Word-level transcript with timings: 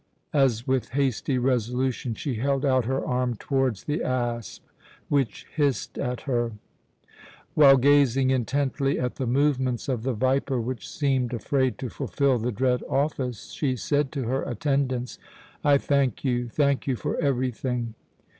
as 0.33 0.65
with 0.65 0.89
hasty 0.93 1.37
resolution 1.37 2.15
she 2.15 2.37
held 2.37 2.65
out 2.65 2.85
her 2.85 3.05
arm 3.05 3.35
towards 3.35 3.83
the 3.83 4.01
asp, 4.01 4.63
which 5.09 5.45
hissed 5.55 5.95
at 5.99 6.21
her. 6.21 6.53
While 7.53 7.77
gazing 7.77 8.31
intently 8.31 8.99
at 8.99 9.17
the 9.17 9.27
movements 9.27 9.87
of 9.87 10.01
the 10.01 10.13
viper, 10.13 10.59
which 10.59 10.89
seemed 10.89 11.33
afraid 11.35 11.77
to 11.77 11.89
fulfil 11.89 12.39
the 12.39 12.51
dread 12.51 12.81
office, 12.89 13.51
she 13.51 13.75
said 13.75 14.11
to 14.13 14.23
her 14.23 14.41
attendants: 14.41 15.19
"I 15.63 15.77
thank 15.77 16.23
you 16.23 16.49
thank 16.49 16.87
you 16.87 16.95
for 16.95 17.15
everything. 17.21 17.93